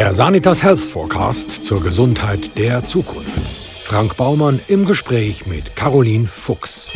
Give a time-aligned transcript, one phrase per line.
[0.00, 3.38] Der Sanitas Health Forecast zur Gesundheit der Zukunft.
[3.84, 6.88] Frank Baumann im Gespräch mit Caroline Fuchs.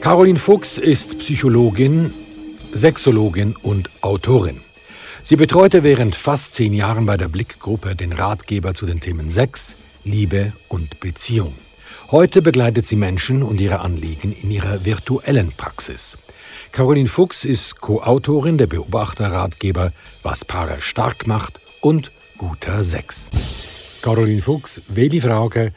[0.00, 2.14] Caroline Fuchs ist Psychologin,
[2.72, 4.60] Sexologin und Autorin.
[5.24, 9.74] Sie betreute während fast zehn Jahren bei der Blickgruppe den Ratgeber zu den Themen Sex,
[10.04, 11.54] Liebe und Beziehung.
[12.12, 16.16] Heute begleitet sie Menschen und ihre Anliegen in ihrer virtuellen Praxis.
[16.72, 23.30] Caroline Fuchs ist Co-Autorin der Beobachterratgeber Was Paare stark macht und Guter Sex.
[24.02, 25.72] Caroline Fuchs, welche Frage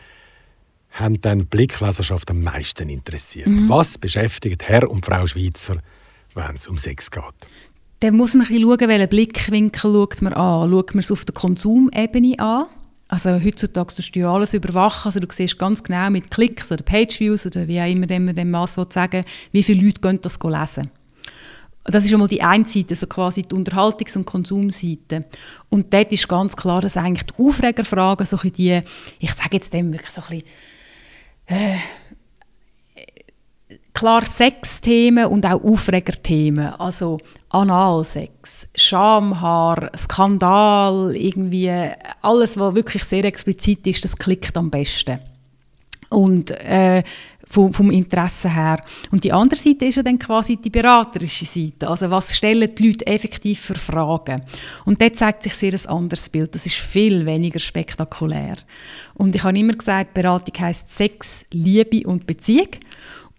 [0.92, 3.48] haben deine Blickleserschaft am meisten interessiert?
[3.48, 3.70] Mhm.
[3.70, 5.78] Was beschäftigt Herr und Frau Schweizer,
[6.34, 7.24] wenn es um Sex geht?
[8.02, 10.70] Dann muss man ein bisschen schauen, welchen Blickwinkel schaut man an.
[10.70, 12.66] Schaut man es auf der Konsumebene an?
[13.10, 17.48] Also heutzutage tust du alles überwachen, also du siehst ganz genau mit Klicks oder Pageviews
[17.48, 20.92] oder wie auch immer man dem Mass sagen wie viele Leute gehen das lesen.
[21.86, 25.26] Das ist einmal die eine Seite, also quasi die Unterhaltungs- und Konsumseite.
[25.70, 28.82] Und dort ist ganz klar, dass eigentlich die Aufregerfragen, so die,
[29.20, 30.48] ich sage jetzt dem wirklich so ein bisschen,
[31.48, 31.78] äh,
[33.94, 37.18] klar Sexthemen und auch Aufregerthemen, also
[37.50, 41.72] Analsex, Schamhaar, Skandal, irgendwie
[42.22, 45.20] alles, was wirklich sehr explizit ist, das klickt am besten.
[46.10, 47.04] Und äh,
[47.50, 48.84] vom, vom, Interesse her.
[49.12, 51.88] Und die andere Seite ist ja dann quasi die beraterische Seite.
[51.88, 54.44] Also was stellen die Leute effektiv für Fragen?
[54.86, 56.54] Und dort zeigt sich sehr ein anderes Bild.
[56.54, 58.58] Das ist viel weniger spektakulär.
[59.16, 62.70] Und ich habe immer gesagt, Beratung heißt Sex, Liebe und Beziehung.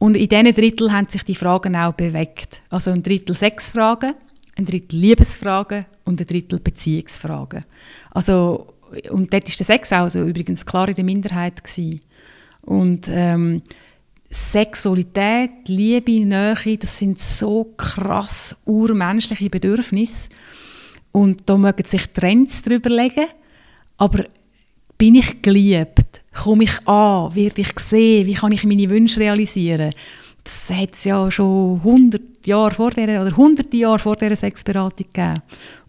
[0.01, 2.63] Und in diesen Drittel haben sich die Fragen auch bewegt.
[2.71, 4.15] Also ein Drittel Sexfragen,
[4.57, 7.67] ein Drittel Liebesfragen und ein Drittel Beziehungsfragen.
[8.11, 8.73] Also,
[9.11, 11.63] und dort war der Sex auch so übrigens klar in der Minderheit.
[11.63, 12.01] Gewesen.
[12.63, 13.61] Und ähm,
[14.31, 20.31] Sexualität, Liebe, Nähe, das sind so krass urmenschliche Bedürfnisse.
[21.13, 23.27] Und da mögen sich Trends drüber legen.
[23.99, 24.25] Aber
[24.97, 26.20] bin ich geliebt?
[26.35, 27.35] Komme ich an?
[27.35, 28.27] Werde ich gesehen?
[28.27, 29.91] Wie kann ich meine Wünsche realisieren?
[30.45, 35.07] Das hat es ja schon 100 Jahre vor der, oder hunderte Jahre vor dieser Sexberatung
[35.13, 35.43] gegeben.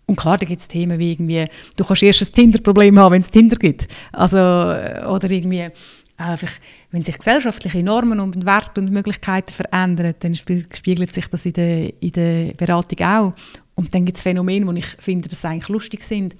[0.05, 1.45] Und klar, da gibt es Themen wie irgendwie,
[1.77, 3.87] du kannst erst ein Tinder-Problem haben, wenn es Tinder gibt.
[4.11, 5.69] Also, oder irgendwie
[6.17, 6.51] einfach,
[6.91, 12.01] wenn sich gesellschaftliche Normen und Werte und Möglichkeiten verändern, dann spiegelt sich das in der,
[12.01, 13.33] in der Beratung auch.
[13.75, 16.35] Und dann gibt es Phänomene, wo ich finde, dass sie eigentlich lustig sind.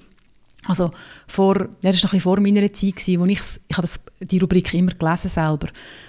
[0.68, 0.92] Also
[1.28, 4.38] vor, ja, das war noch ein vor meiner Zeit, wo ich, ich habe das, die
[4.38, 5.68] Rubrik immer gelesen selber,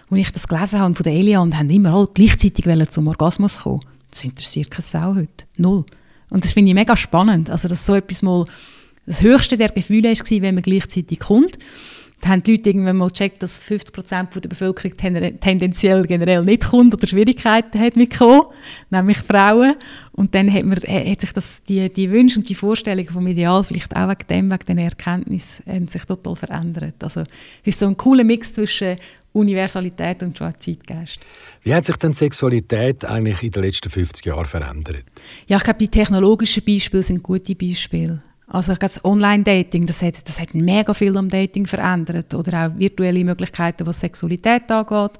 [0.08, 3.60] wo ich das gelesen habe von der Elia und haben immer alle gleichzeitig zum Orgasmus
[3.60, 3.80] kommen.
[4.10, 5.44] Das interessiert keine Sau heute.
[5.56, 5.84] Null.
[6.30, 7.48] Und das finde ich mega spannend.
[7.48, 8.44] Also, dass so etwas mal
[9.06, 11.58] das höchste der Gefühle war, wenn man gleichzeitig kommt.
[12.24, 16.94] Haben die Leute irgendwann mal gecheckt, dass 50 Prozent der Bevölkerung tendenziell generell nicht kommt
[16.94, 18.42] oder Schwierigkeiten hat mit kommen,
[18.90, 19.74] nämlich Frauen.
[20.12, 23.64] Und dann hat, man, hat sich das, die, die Wünsche und die Vorstellungen vom Ideal
[23.64, 27.02] vielleicht auch wegen dem, wegen dieser Erkenntnis, sich total verändert.
[27.02, 27.28] Also es
[27.64, 28.96] ist so ein cooler Mix zwischen
[29.32, 31.20] Universalität und schon Zeitgeist.
[31.62, 35.04] Wie hat sich denn Sexualität eigentlich in den letzten 50 Jahren verändert?
[35.46, 38.22] Ja, ich glaube, die technologischen Beispiele sind gute Beispiele.
[38.52, 42.34] Also das Online-Dating, das hat, das hat mega viel am Dating verändert.
[42.34, 45.12] Oder auch virtuelle Möglichkeiten, was Sexualität angeht.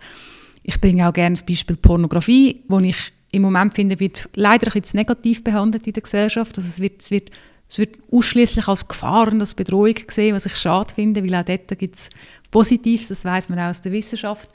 [0.63, 4.79] Ich bringe auch gerne das Beispiel Pornografie, wo ich im Moment finde, wird leider ein
[4.79, 6.59] bisschen negativ behandelt in der Gesellschaft.
[6.59, 7.31] Also es wird, es wird,
[7.71, 11.45] es wird ausschließlich als Gefahr und als Bedrohung gesehen, was ich schade finde, weil auch
[11.45, 12.11] dort gibt es
[12.51, 14.51] Positives, das weiß man auch aus der Wissenschaft.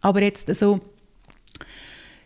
[0.00, 0.80] Aber jetzt so,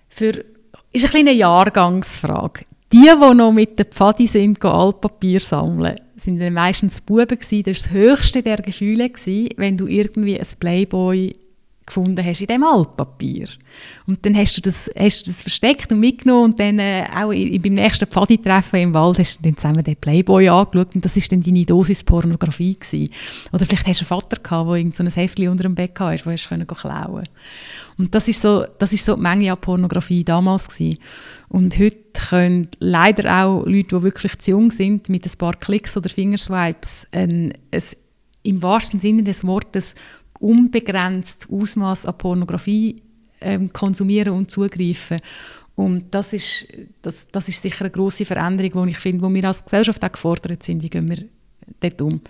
[0.09, 0.45] für,
[0.93, 2.68] ist ein eine Jahrgangsfrage.
[2.93, 7.39] Die, die noch mit der Pfadi sind, Altpapier sammeln, sind dann meistens Buben.
[7.39, 9.11] Das war das höchste der Gefühle,
[9.57, 11.35] wenn du irgendwie ein Playboy
[11.89, 13.49] gefunden hast in dem Altpapier.
[14.07, 17.31] Und dann hast du das, hast du das versteckt und mitgenommen und dann äh, auch
[17.31, 21.23] beim nächsten Pfadi-Treffen im Wald hast du dann zusammen den Playboy angeschaut und das war
[21.31, 23.11] dann deine Dosis Pornografie gewesen.
[23.53, 25.99] Oder vielleicht hast du einen Vater gehabt, der irgend so ein Heftchen unter dem Bett
[25.99, 27.29] hatte, wo du klauen
[27.97, 30.99] Und das ist so, das so die Menge an Pornografie damals gewesen.
[31.49, 35.97] Und heute können leider auch Leute, die wirklich zu jung sind, mit ein paar Klicks
[35.97, 37.83] oder Fingerswipes ein, ein,
[38.43, 39.95] im wahrsten Sinne des Wortes
[40.39, 42.97] unbegrenzt Ausmaß an Pornografie
[43.41, 45.19] ähm, konsumieren und zugreifen.
[45.75, 46.67] Und das ist,
[47.03, 50.13] das, das ist sicher eine große Veränderung, die ich finde, wo wir als Gesellschaft auch
[50.13, 50.83] gefordert sind.
[50.83, 51.25] Wie gehen wir
[51.81, 52.21] dort um?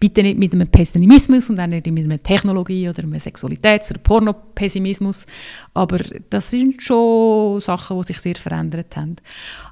[0.00, 4.00] Bitte nicht mit einem Pessimismus und auch nicht mit einer Technologie oder einem Sexualitäts- oder
[4.00, 5.26] Pornopessimismus.
[5.74, 5.98] Aber
[6.30, 9.16] das sind schon Sachen, die sich sehr verändert haben.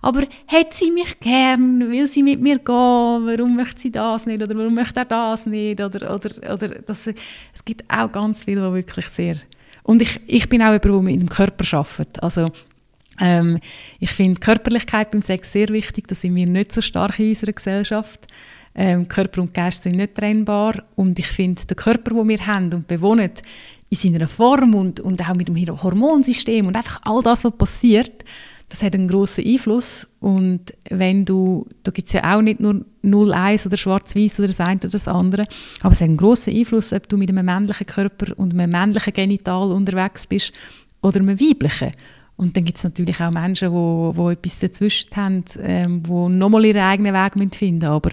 [0.03, 1.91] Aber hat sie mich gern?
[1.91, 2.67] Will sie mit mir gehen?
[2.67, 4.43] Warum möchte sie das nicht?
[4.43, 5.81] Oder warum möchte er das nicht?
[5.81, 9.37] Oder, oder, oder das, es gibt auch ganz viele, die wirklich sehr...
[9.83, 12.23] Und ich, ich bin auch jemand, der mit dem Körper arbeitet.
[12.23, 12.51] Also
[13.21, 13.59] Ähm,
[13.99, 16.07] ich finde Körperlichkeit beim Sex sehr wichtig.
[16.07, 18.29] Da sind wir nicht so stark in unserer Gesellschaft.
[18.81, 20.85] Ähm, Körper und Geist sind nicht trennbar.
[20.95, 23.33] Und ich finde, der Körper, den wir haben und bewohnen,
[23.91, 28.25] in seiner Form und, und auch mit dem Hormonsystem und einfach all das, was passiert,
[28.69, 30.07] das hat einen großen Einfluss.
[30.21, 34.61] Und wenn du, da gibt es ja auch nicht nur 0-1 oder schwarz-weiß oder das
[34.61, 35.47] eine oder das andere,
[35.81, 39.13] aber es hat einen großen Einfluss, ob du mit einem männlichen Körper und einem männlichen
[39.13, 40.53] Genital unterwegs bist
[41.03, 41.93] oder einem weiblichen.
[42.38, 46.64] Und dann gibt es natürlich auch Menschen, die, die etwas dazwischen haben, ähm, die nochmal
[46.64, 47.93] ihren eigenen Weg finden müssen.
[47.93, 48.12] Aber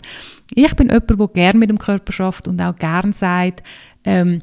[0.56, 3.62] ich bin jemand, der gerne mit dem Körper schafft und auch gerne sagt,
[4.04, 4.42] ähm,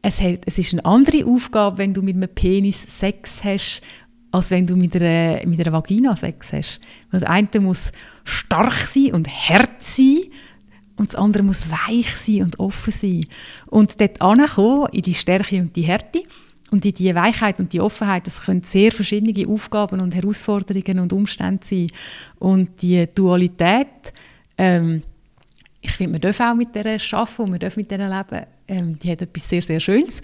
[0.00, 3.82] es, hat, es ist eine andere Aufgabe, wenn du mit einem Penis Sex hast,
[4.30, 6.80] als wenn du mit einer, mit einer Vagina Sex hast.
[7.10, 7.90] das eine muss
[8.22, 10.20] stark sein und hart sein
[10.96, 13.26] und das andere muss weich sein und offen sein.
[13.66, 16.22] Und dort ankommen, in die Stärke und die Härte,
[16.70, 21.12] und die, die Weichheit und die Offenheit, das können sehr verschiedene Aufgaben und Herausforderungen und
[21.12, 21.88] Umstände sein.
[22.38, 23.86] Und die Dualität,
[24.58, 25.02] ähm,
[25.80, 28.46] ich finde, man darf auch mit der arbeiten und man darf mit der leben.
[28.68, 30.20] Ähm, die hat etwas sehr, sehr Schönes.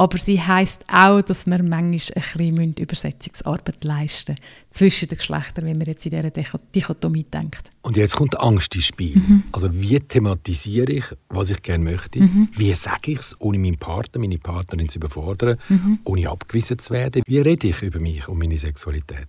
[0.00, 4.36] Aber sie heißt auch, dass wir manchmal ein bisschen Übersetzungsarbeit leisten
[4.70, 7.72] zwischen den Geschlechtern, wenn man jetzt in dieser Dichotomie denkt.
[7.82, 9.16] Und jetzt kommt Angst ins Spiel.
[9.16, 9.42] Mhm.
[9.50, 12.20] Also wie thematisiere ich, was ich gerne möchte?
[12.20, 12.48] Mhm.
[12.52, 15.98] Wie sage ich es, ohne meinen Partner, meine Partnerin zu überfordern, mhm.
[16.04, 17.22] ohne abgewiesen zu werden?
[17.26, 19.26] Wie rede ich über mich und meine Sexualität?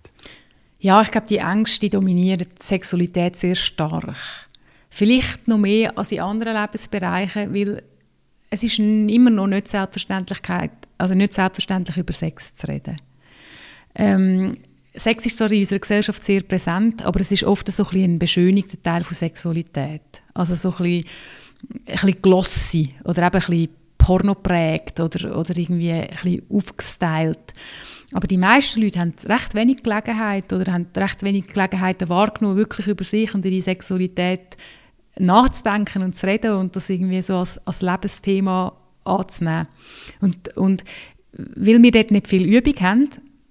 [0.78, 4.48] Ja, ich glaube, die Ängste die dominieren die Sexualität sehr stark.
[4.88, 7.82] Vielleicht noch mehr als in anderen Lebensbereichen, weil
[8.50, 12.96] es ist immer noch nicht Selbstverständlichkeit, also nicht selbstverständlich über Sex zu reden.
[13.94, 14.54] Ähm,
[14.94, 18.18] Sex ist zwar in unserer Gesellschaft sehr präsent, aber es ist oft so ein, ein
[18.18, 20.02] beschönigter Teil von Sexualität.
[20.34, 21.04] Also so ein bisschen,
[21.86, 23.68] ein bisschen glossy oder eben ein bisschen
[23.98, 27.54] pornoprägt oder, oder irgendwie ein bisschen aufgestylt.
[28.12, 32.88] Aber die meisten Leute haben recht wenig Gelegenheit oder haben recht wenig Gelegenheiten wahrgenommen, wirklich
[32.88, 34.56] über sich und ihre Sexualität
[35.20, 38.72] nachzudenken und zu reden und das irgendwie so als, als Lebensthema
[39.04, 39.68] anzunehmen.
[40.20, 40.84] Und, und
[41.32, 43.08] weil wir dort nicht viel Übung haben,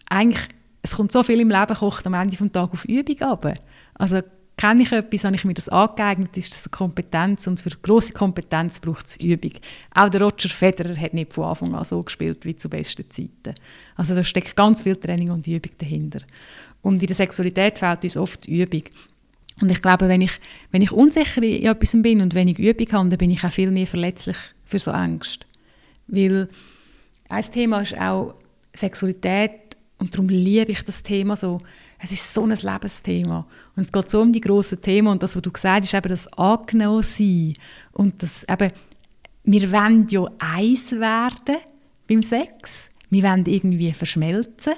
[0.09, 0.47] eigentlich,
[0.81, 3.53] es kommt so viel im Leben, kocht am Ende des Tages auf Übung ab.
[3.95, 4.21] Also
[4.57, 8.11] kenne ich etwas, habe ich mir das angeeignet, ist das eine Kompetenz und für grosse
[8.11, 9.53] Kompetenz braucht es Übung.
[9.93, 13.55] Auch der Roger Federer hat nicht von Anfang an so gespielt wie zu besten Zeiten.
[13.95, 16.19] Also da steckt ganz viel Training und Übung dahinter.
[16.81, 18.83] Und in der Sexualität fehlt uns oft Übung.
[19.61, 20.31] Und ich glaube, wenn ich,
[20.71, 23.71] wenn ich unsicher in etwas bin und wenig Übung habe, dann bin ich auch viel
[23.71, 25.45] mehr verletzlich für so Angst.
[26.07, 26.47] Weil
[27.27, 28.35] ein Thema ist auch
[28.73, 31.61] Sexualität und darum liebe ich das Thema so.
[32.01, 33.45] Es ist so ein Lebensthema.
[33.75, 36.09] Und es geht so um die grossen Themen und das, was du gesagt hast, eben
[36.09, 37.53] das angenommen sein
[37.91, 38.71] und das eben,
[39.43, 41.57] wir wollen ja eins werden
[42.07, 42.89] beim Sex.
[43.09, 44.73] Wir wollen irgendwie verschmelzen.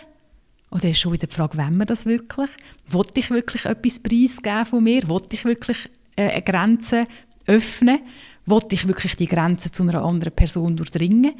[0.71, 2.49] Oder ist schon wieder die Frage, wenn wir das wirklich?
[2.87, 5.07] Wollte ich wirklich etwas preisgeben von mir?
[5.07, 7.07] Wollte ich wirklich äh, eine Grenze
[7.45, 7.99] öffnen?
[8.45, 11.33] Wollte ich wirklich die Grenze zu einer anderen Person durchdringen?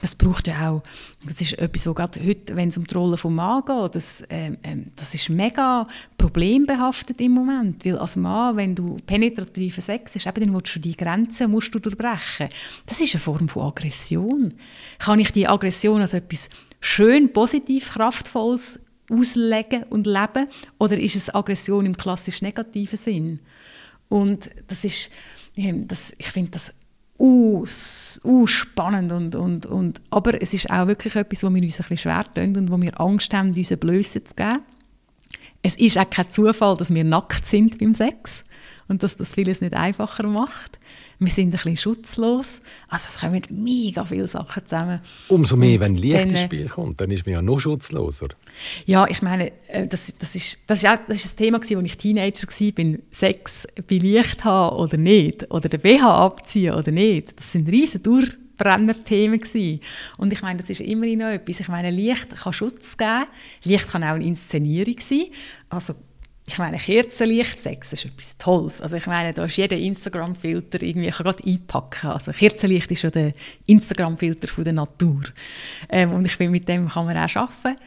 [0.00, 0.82] Das braucht ja auch,
[1.24, 4.22] das ist etwas, wo gerade heute, wenn es um die Rolle vom Mann geht, das,
[4.22, 4.56] äh,
[4.96, 5.86] das ist mega
[6.16, 10.80] problembehaftet im Moment, weil als Mann, wenn du penetrativen Sex hast, eben, dann willst du
[10.80, 12.48] die Grenzen musst du durchbrechen.
[12.86, 14.54] Das ist eine Form von Aggression.
[14.98, 16.50] Kann ich die Aggression als etwas
[16.80, 18.80] schön, positiv, kraftvolles
[19.10, 20.48] auslegen und leben?
[20.78, 23.40] Oder ist es Aggression im klassisch negativen Sinn?
[24.08, 25.10] Und das ist,
[25.56, 26.72] das, ich finde das
[27.18, 27.64] uh,
[28.24, 31.96] uh, spannend und, und, und, aber es ist auch wirklich etwas, wo wir uns ein
[31.96, 34.60] schwer tun und wo wir Angst haben, diese Blöße zu geben.
[35.62, 38.44] Es ist auch kein Zufall, dass wir nackt sind beim Sex
[38.88, 40.78] und dass das vieles nicht einfacher macht
[41.18, 42.60] wir sind ein bisschen schutzlos.
[42.88, 45.00] Also es kommen mega viele Sachen zusammen.
[45.28, 48.28] Umso mehr, und wenn Licht ins Spiel kommt, dann ist man ja noch schutzloser.
[48.86, 51.96] Ja, ich meine, äh, das, das, ist, das, ist, das ist ein Thema, als ich
[51.96, 57.36] Teenager war, Sex bei Licht haben oder nicht, oder den BH abziehen oder nicht.
[57.36, 59.40] Das sind riesige Durchbrenner-Themen
[60.18, 61.60] Und ich meine, das ist immer noch etwas.
[61.60, 63.24] Ich meine, Licht kann Schutz geben,
[63.64, 65.26] Licht kann auch eine Inszenierung sein.
[65.68, 65.94] Also
[66.48, 68.80] ich meine, Kerzenlicht, Sex ist etwas Tolles.
[68.80, 72.08] Also ich meine, da ist jeder Instagram-Filter irgendwie, ich kann gerade einpacken.
[72.08, 73.34] Also Kerzenlicht ist ja der
[73.66, 75.24] Instagram-Filter der Natur.
[75.90, 77.78] Ähm, und ich finde, mit dem kann man auch arbeiten.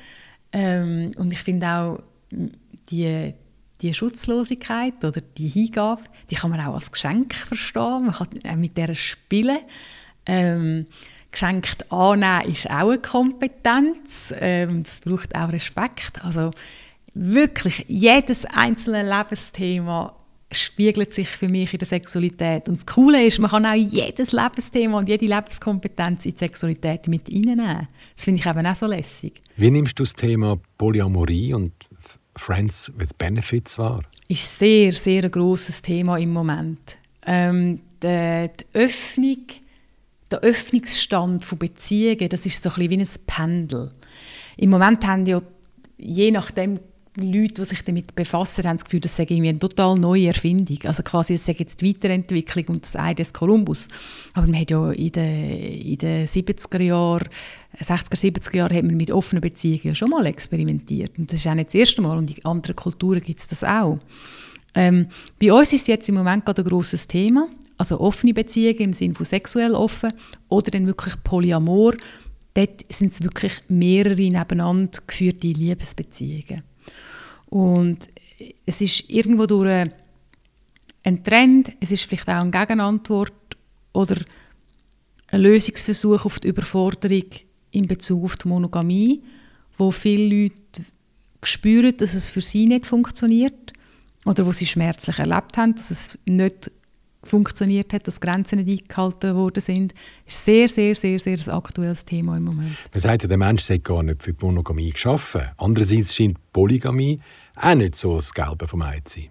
[0.53, 2.03] Ähm, und ich finde auch,
[2.91, 3.33] die,
[3.81, 8.05] die Schutzlosigkeit oder die Hingabe, die kann man auch als Geschenk verstehen.
[8.05, 9.57] Man kann mit der spielen.
[10.27, 10.85] Ähm,
[11.31, 14.31] geschenkt annehmen ist auch eine Kompetenz.
[14.37, 16.23] Ähm, das braucht auch Respekt.
[16.23, 16.51] Also
[17.13, 20.15] wirklich jedes einzelne Lebensthema
[20.51, 22.67] spiegelt sich für mich in der Sexualität.
[22.67, 27.07] Und das Coole ist, man kann auch jedes Lebensthema und jede Lebenskompetenz in die Sexualität
[27.07, 27.87] mit reinnehmen.
[28.15, 29.41] Das finde ich eben auch so lässig.
[29.55, 31.73] Wie nimmst du das Thema Polyamorie und
[32.35, 34.03] Friends with Benefits wahr?
[34.27, 36.97] Ist sehr, sehr ein grosses Thema im Moment.
[37.25, 39.45] Ähm, die, die Öffnung,
[40.29, 43.91] der Öffnungsstand von Beziehungen, das ist so ein bisschen wie ein Pendel.
[44.57, 45.41] Im Moment haben ja
[45.97, 46.79] je nachdem
[47.17, 50.77] Leute, die sich damit befassen, haben das Gefühl, das sei irgendwie eine total neue Erfindung.
[50.85, 53.89] Also quasi, es sei jetzt die Weiterentwicklung und das Ei des Kolumbus.
[54.33, 55.51] Aber man hat ja in den,
[55.81, 57.27] in den 70er Jahren,
[57.81, 61.17] 60er, 70er Jahren hat man mit offenen Beziehungen schon mal experimentiert.
[61.17, 62.17] Und das ist auch nicht das erste Mal.
[62.17, 63.99] Und in anderen Kulturen gibt es das auch.
[64.73, 67.49] Ähm, bei uns ist es jetzt im Moment gerade ein grosses Thema.
[67.77, 70.13] Also offene Beziehungen im Sinne von sexuell offen
[70.47, 71.95] oder dann wirklich Polyamor.
[72.53, 76.70] Dort sind es wirklich mehrere nebeneinander geführte Liebesbeziehungen.
[77.51, 78.10] Und
[78.65, 79.89] es ist irgendwo durch
[81.03, 83.34] ein Trend, es ist vielleicht auch eine Gegenantwort
[83.91, 84.15] oder
[85.27, 87.25] ein Lösungsversuch auf die Überforderung
[87.72, 89.22] in Bezug auf die Monogamie,
[89.77, 90.86] wo viele Leute
[91.43, 93.74] spüren, dass es für sie nicht funktioniert
[94.25, 96.72] oder wo sie schmerzlich erlebt haben, dass es nicht
[97.23, 99.93] funktioniert hat, dass Grenzen nicht eingehalten worden sind,
[100.25, 102.75] ist sehr, sehr, sehr, sehr ein aktuelles Thema im Moment.
[102.91, 105.43] Man sagt ja, der Mensch sei gar nicht für die Monogamie geschaffen.
[105.57, 107.19] Andererseits scheint Polygamie
[107.55, 109.29] auch nicht so das Gelbe vom Ei zu sein.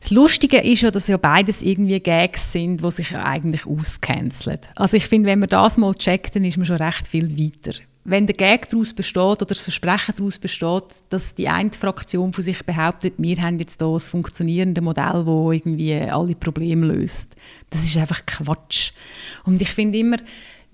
[0.00, 4.58] Das Lustige ist ja, dass ja beides irgendwie Gags sind, die sich ja eigentlich auscanceln.
[4.74, 7.78] Also ich finde, wenn man das mal checkt, dann ist man schon recht viel weiter.
[8.04, 12.44] Wenn der Gag daraus besteht oder das Versprechen daraus besteht, dass die eine Fraktion von
[12.44, 17.34] sich behauptet, wir haben jetzt hier ein funktionierendes Modell, das irgendwie alle Probleme löst,
[17.70, 18.92] das ist einfach Quatsch.
[19.44, 20.18] Und ich finde immer,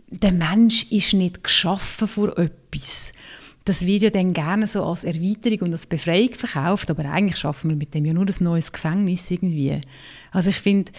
[0.09, 3.13] der Mensch ist nicht geschaffen für etwas
[3.65, 7.71] das wird ja dann gerne so als Erweiterung und als Befreiung verkauft, aber eigentlich schaffen
[7.71, 9.81] wir mit dem ja nur ein neues Gefängnis irgendwie.
[10.33, 10.91] Also ich finde,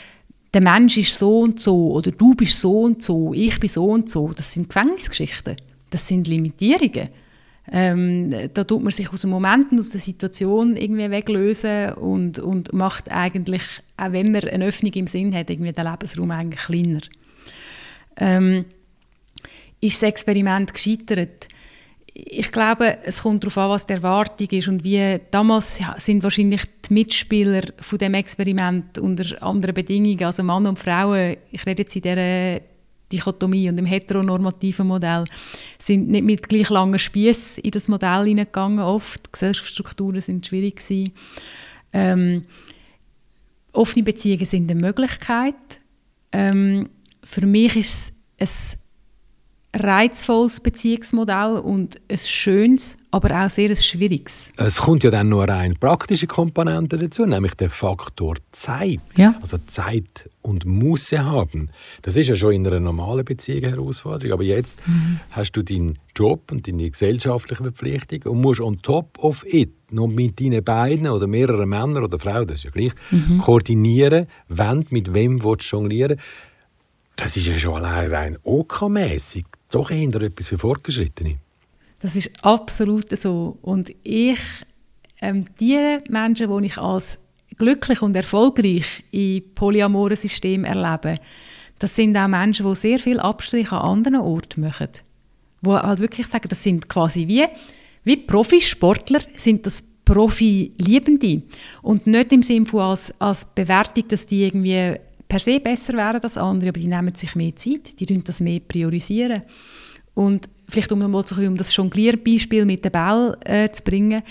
[0.54, 3.86] der Mensch ist so und so oder du bist so und so, ich bin so
[3.86, 5.56] und so, das sind Gefängnisgeschichten,
[5.92, 7.10] das sind Limitierungen.
[7.72, 12.74] Ähm, da tut man sich aus dem Moment, aus der Situation irgendwie weglösen und, und
[12.74, 13.62] macht eigentlich,
[13.98, 17.02] auch wenn man eine Öffnung im Sinn hat, irgendwie den Lebensraum eigentlich kleiner.
[18.18, 18.66] Ähm,
[19.80, 21.48] ist das Experiment gescheitert?
[22.14, 26.64] ich glaube, es kommt darauf an, was die Erwartung ist und wie damals sind wahrscheinlich
[26.88, 31.96] die Mitspieler von dem Experiment unter anderen Bedingungen, also Mann und Frauen, ich rede jetzt
[31.96, 32.62] in dieser
[33.12, 35.26] Dichotomie und im heteronormativen Modell,
[35.78, 39.26] sind nicht mit gleich langen Spießen in das Modell hineingegangen oft.
[39.28, 41.14] Die Gesellschaftsstrukturen sind schwierig gewesen.
[41.94, 42.46] Ähm,
[43.74, 45.56] offene Beziehungen sind eine Möglichkeit.
[46.32, 46.90] Ähm,
[47.24, 48.78] für mich ist es
[49.74, 54.52] reizvolles Beziehungsmodell und ein schönes, aber auch sehr ein schwieriges.
[54.58, 59.00] Es kommt ja dann nur eine praktische Komponente dazu, nämlich der Faktor Zeit.
[59.16, 59.36] Ja.
[59.42, 61.70] Also Zeit und Muße haben.
[62.02, 64.34] Das ist ja schon in einer normalen Beziehung eine Herausforderung.
[64.34, 65.22] Aber jetzt mhm.
[65.32, 70.08] hast du deinen Job und deine gesellschaftliche Verpflichtung und musst on top of it noch
[70.08, 73.38] mit deinen beiden oder mehreren Männern oder Frauen, das ist ja gleich, mhm.
[73.40, 76.18] koordinieren, wenn mit wem du jonglieren
[77.16, 81.38] Das ist ja schon allein rein OK-mässig doch eher etwas für Fortgeschrittene.
[82.00, 83.58] Das ist absolut so.
[83.62, 84.40] Und ich,
[85.22, 87.18] ähm, die Menschen, die ich als
[87.58, 91.16] glücklich und erfolgreich in polyamoren System erlebe,
[91.80, 94.90] das sind auch Menschen, die sehr viel Abstriche an anderen Orten machen.
[95.66, 97.46] Die halt wirklich sagen, das sind quasi wie,
[98.04, 101.44] wie Profisportler, sind das Profi-Liebende.
[101.82, 104.96] Und nicht im Sinne von als, als Bewertung, dass die irgendwie
[105.32, 108.42] per se besser wären als andere, aber die nehmen sich mehr Zeit, die priorisieren das
[108.42, 109.44] mehr priorisieren.
[110.14, 114.24] Und vielleicht um mal um das Jonglierbeispiel mit dem Ball äh, zu bringen,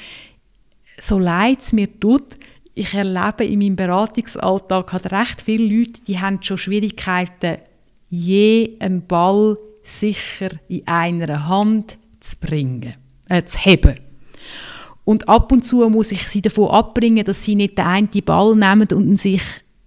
[0.99, 2.37] so leid es mir tut,
[2.75, 7.63] ich erlebe in meinem Beratungsalltag hat recht viele Leute, die haben schon Schwierigkeiten,
[8.11, 12.97] je einen Ball sicher in einer Hand zu bringen,
[13.31, 13.99] äh, zu heben.
[15.07, 18.55] Und ab und zu muss ich sie davon abbringen, dass sie nicht den einen Ball
[18.55, 19.43] nehmen und sich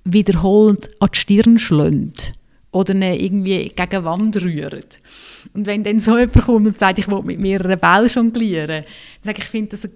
[0.06, 2.14] wiederholend an die Stirn schlagen
[2.74, 4.84] oder ihn irgendwie gegen die Wand rühren.
[5.54, 8.86] Und wenn dann so jemand kommt und sagt, ich will mit mehreren Bällen jonglieren, dann
[9.22, 9.88] sage ich, ich finde das,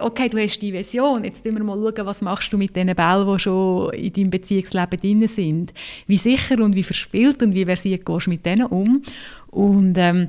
[0.00, 2.94] okay, du hast die Vision, jetzt schauen wir mal, schauen, was machst du mit den
[2.94, 5.72] Bällen, die schon in deinem Beziehungsleben drin sind.
[6.06, 9.02] Wie sicher und wie verspielt und wie versiert gehst du mit denen um?
[9.50, 10.28] Und ähm,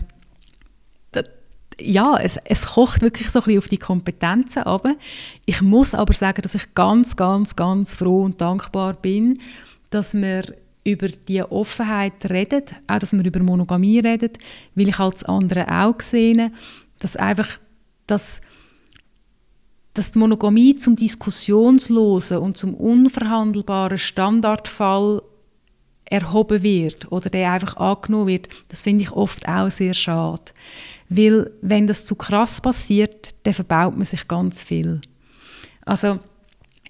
[1.81, 4.95] ja, es, es kocht wirklich so ein bisschen auf die Kompetenzen aber
[5.45, 9.39] Ich muss aber sagen, dass ich ganz, ganz, ganz froh und dankbar bin,
[9.89, 10.43] dass wir
[10.83, 14.31] über die Offenheit reden, auch dass wir über Monogamie reden,
[14.75, 16.51] weil ich als andere auch sehe,
[16.99, 17.59] dass einfach
[18.07, 18.41] das
[19.93, 25.21] dass die Monogamie zum diskussionslosen und zum unverhandelbaren Standardfall
[26.05, 30.43] erhoben wird oder der einfach angenommen wird, das finde ich oft auch sehr schade.
[31.09, 35.01] Weil wenn das zu krass passiert, dann verbaut man sich ganz viel.
[35.85, 36.19] Also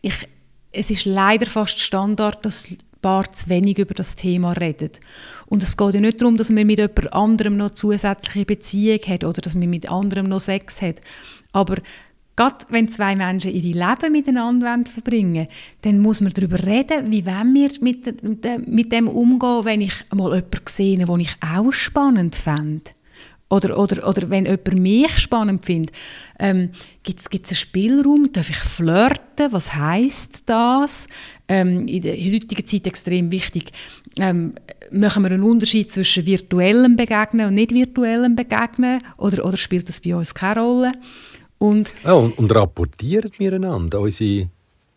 [0.01, 0.27] ich,
[0.71, 2.67] es ist leider fast Standard, dass
[3.01, 4.91] Paar zu wenig über das Thema reden.
[5.45, 9.23] Und es geht ja nicht darum, dass man mit jemand anderem noch zusätzliche Beziehung hat
[9.23, 10.99] oder dass man mit anderem noch Sex hat.
[11.53, 11.77] Aber
[12.35, 15.47] gerade wenn zwei Menschen ihre Leben miteinander verbringen
[15.81, 20.35] dann muss man darüber reden, wie wollen wir mit, mit dem umgehen, wenn ich mal
[20.35, 22.91] jemanden sehe, den ich auch spannend fände.
[23.49, 25.95] Oder, oder, oder wenn jemand mich spannend findet,
[26.37, 26.69] ähm,
[27.01, 28.31] gibt es einen Spielraum?
[28.31, 29.51] Darf ich flirten?
[29.51, 31.07] Was heißt das?
[31.47, 33.71] Ähm, in der heutigen Zeit extrem wichtig.
[34.19, 34.53] Ähm,
[34.91, 38.99] machen wir einen Unterschied zwischen virtuellem Begegnen und nicht virtuellem Begegnen?
[39.17, 40.91] Oder, oder spielt das bei uns keine Rolle?
[41.57, 44.49] Und, ja, und, und rapportieren wir einander unsere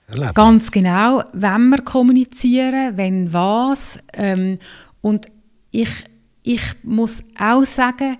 [0.06, 0.34] Erlebnisse?
[0.34, 1.24] Ganz genau.
[1.32, 3.98] Wenn wir kommunizieren, wenn was.
[4.12, 4.58] Ähm,
[5.00, 5.26] und
[5.70, 6.04] ich,
[6.42, 8.16] ich muss auch sagen,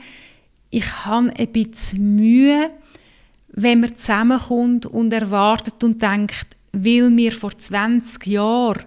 [0.70, 2.70] ich habe ein bisschen Mühe,
[3.48, 8.84] wenn man zusammenkommt und erwartet und denkt, weil wir vor 20 Jahren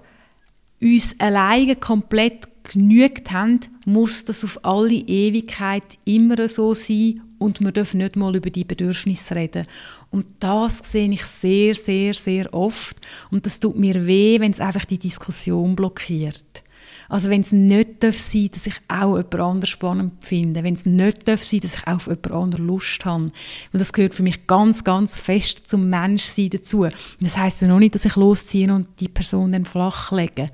[0.81, 7.71] uns alleine komplett genügt haben, muss das auf alle Ewigkeit immer so sein und wir
[7.71, 9.67] dürfen nicht mal über die Bedürfnisse reden.
[10.09, 12.99] Und das sehe ich sehr, sehr, sehr oft
[13.29, 16.63] und das tut mir weh, wenn es einfach die Diskussion blockiert.
[17.09, 20.85] Also wenn es nicht darf sein dass ich auch jemand anderes spannend finde, wenn es
[20.85, 23.31] nicht darf sein dass ich auch auf jemand anderes Lust habe.
[23.71, 26.81] Weil das gehört für mich ganz, ganz fest zum Menschsein dazu.
[26.81, 30.49] Und das heisst ja noch nicht, dass ich losziehe und die Person dann flach lege.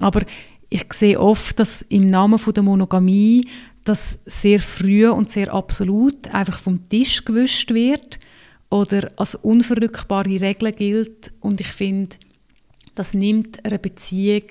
[0.00, 0.22] Aber
[0.68, 3.46] ich sehe oft, dass im Namen von der Monogamie
[3.84, 8.20] das sehr früh und sehr absolut einfach vom Tisch gewischt wird
[8.68, 11.32] oder als unverrückbare Regel gilt.
[11.40, 12.16] Und ich finde,
[12.94, 14.42] das nimmt eine Beziehung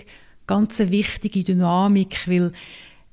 [0.49, 2.51] ganz eine wichtige Dynamik, weil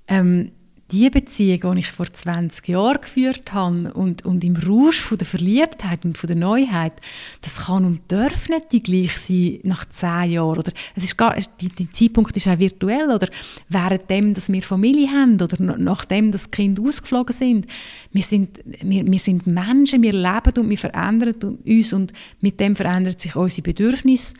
[0.09, 0.53] ähm,
[0.91, 5.27] die Beziehung, die ich vor 20 Jahren geführt habe und, und im Rausch von der
[5.27, 6.95] Verliebtheit und von der Neuheit,
[7.43, 10.59] das kann und darf nicht die gleich sein nach 10 Jahren.
[10.59, 13.11] Oder es ist gar, die, die Zeitpunkt ist auch virtuell.
[13.11, 13.29] Oder
[13.69, 17.67] während dem, dass wir Familie haben oder nachdem das Kind ausgeflogen sind.
[18.13, 22.77] Wir sind, wir, wir sind Menschen, wir leben und wir verändern uns und mit dem
[22.77, 24.35] verändert sich unsere Bedürfnisse.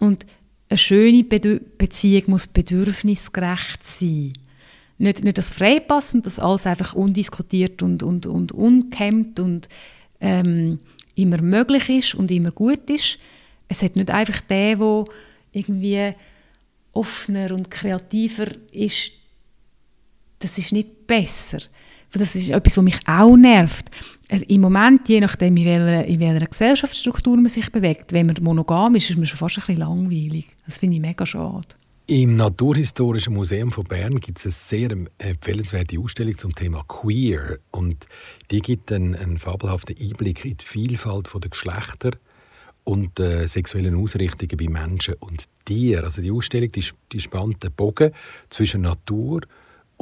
[0.00, 0.26] Und
[0.72, 4.32] eine schöne Be Beziehung muss bedürfnisgerecht sein.
[4.98, 9.68] Nicht, nicht das freipassend, dass alles einfach undiskutiert und, und, und unkemmt und
[10.20, 10.78] ähm,
[11.14, 13.18] immer möglich ist und immer gut ist.
[13.68, 15.04] Es hat nicht einfach der, der
[15.52, 16.14] irgendwie
[16.92, 19.12] offener und kreativer ist,
[20.38, 21.58] das ist nicht besser.
[22.12, 23.90] Das ist etwas, was mich auch nervt.
[24.32, 28.36] Also Im Moment, je nachdem, in welcher, in welcher Gesellschaftsstruktur man sich bewegt, wenn man
[28.40, 30.46] monogam ist, ist man schon fast ein bisschen langweilig.
[30.64, 31.68] Das finde ich mega schade.
[32.06, 37.58] Im Naturhistorischen Museum von Bern gibt es eine sehr empfehlenswerte Ausstellung zum Thema Queer.
[37.72, 38.06] Und
[38.50, 42.12] die gibt einen, einen fabelhaften Einblick in die Vielfalt der Geschlechter
[42.84, 46.04] und äh, sexuellen Ausrichtungen bei Menschen und Tieren.
[46.04, 48.12] Also die Ausstellung die, die spannt den Bogen
[48.48, 49.46] zwischen Natur und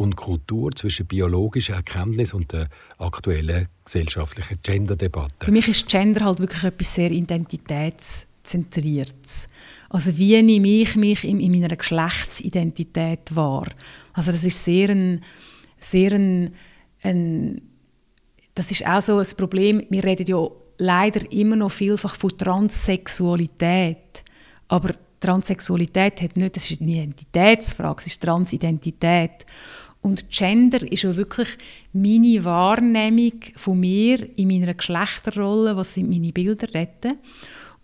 [0.00, 5.44] und Kultur zwischen biologischer Erkenntnis und der aktuellen gesellschaftlichen Gender-Debatte.
[5.44, 9.48] Für mich ist Gender halt wirklich etwas sehr identitätszentriertes.
[9.90, 13.66] Also wie nehme ich mich in, in meiner Geschlechtsidentität wahr?
[14.12, 15.22] Also das ist sehr ein,
[15.78, 16.54] sehr ein,
[17.02, 17.62] ein
[18.54, 19.82] das ist auch so ein Problem.
[19.90, 20.46] Wir reden ja
[20.78, 24.24] leider immer noch vielfach von Transsexualität,
[24.68, 29.44] aber Transsexualität hat nicht, das ist eine Identitätsfrage, es ist Transidentität.
[30.02, 31.58] Und Gender ist ja wirklich
[31.92, 37.18] meine Wahrnehmung von mir in meiner Geschlechterrolle, was sind meine Bilder retten.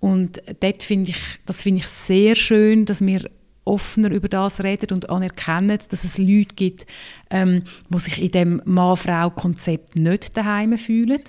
[0.00, 3.30] Und dort finde ich, das finde ich sehr schön, dass wir
[3.64, 6.86] offener über das reden und anerkennen, dass es Leute gibt,
[7.30, 11.20] ähm, die sich in dem Mann-Frau-Konzept nicht daheim fühlen.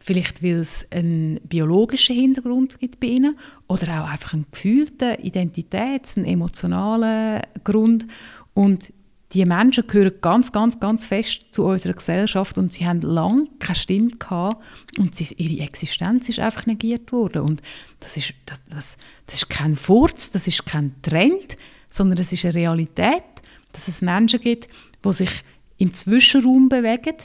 [0.00, 6.16] Vielleicht, weil es einen biologischen Hintergrund gibt bei ihnen oder auch einfach einen gefühlten Identitäts-,
[6.16, 8.06] einen emotionalen Grund.
[8.54, 8.92] Und
[9.32, 13.74] die Menschen gehören ganz, ganz, ganz fest zu unserer Gesellschaft und sie haben lange keine
[13.74, 14.64] Stimme gehabt
[14.96, 17.42] und sie, ihre Existenz ist einfach negiert worden.
[17.42, 17.62] Und
[18.00, 21.58] das ist, das, das, das ist kein Furz, das ist kein Trend,
[21.90, 23.24] sondern es ist eine Realität,
[23.72, 24.68] dass es Menschen gibt,
[25.04, 25.42] die sich
[25.76, 27.16] im Zwischenraum bewegen,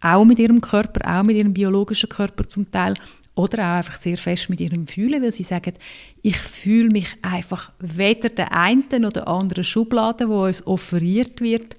[0.00, 2.94] auch mit ihrem Körper, auch mit ihrem biologischen Körper zum Teil,
[3.36, 5.74] oder auch einfach sehr fest mit ihrem Fühlen, weil sie sagen,
[6.22, 11.76] ich fühle mich einfach weder der einen oder anderen Schublade, wo uns offeriert wird,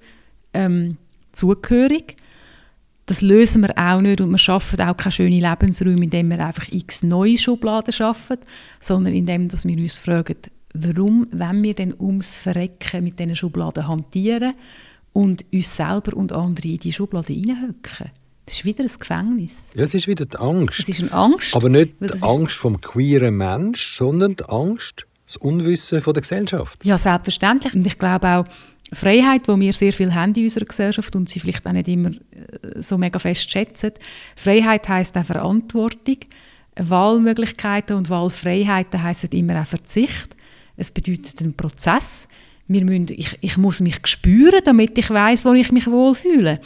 [0.54, 0.96] ähm,
[1.32, 2.16] zugehörig.
[3.06, 6.68] Das lösen wir auch nicht und wir schaffen auch keine schönen Lebensräume, indem wir einfach
[6.70, 8.36] x neue Schubladen schaffen,
[8.80, 10.36] sondern indem dass wir uns fragen,
[10.74, 14.54] warum wenn wir denn ums Verrecken mit diesen Schubladen hantieren
[15.12, 18.10] und uns selber und andere in die Schubladen hineinhöcken.
[18.48, 19.62] Das ist wieder ein Gefängnis.
[19.74, 20.78] Ja, es ist wieder die Angst.
[20.80, 21.54] Es ist eine Angst.
[21.54, 26.82] Aber nicht die Angst vom queeren Mensch, sondern die Angst, das Unwissen von der Gesellschaft.
[26.82, 27.74] Ja, selbstverständlich.
[27.74, 28.44] Und ich glaube auch,
[28.94, 32.08] Freiheit, wo wir sehr viel haben in unserer Gesellschaft und sie vielleicht auch nicht immer
[32.08, 33.92] äh, so mega fest schätzen.
[34.34, 36.16] Freiheit heißt auch Verantwortung.
[36.74, 40.34] Wahlmöglichkeiten und Wahlfreiheiten heißen immer auch Verzicht.
[40.78, 42.26] Es bedeutet einen Prozess.
[42.68, 46.60] Wir müssen, ich, ich muss mich spüren, damit ich weiß, wo ich mich wohlfühle.